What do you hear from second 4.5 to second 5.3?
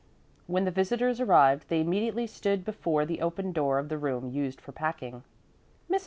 for packing.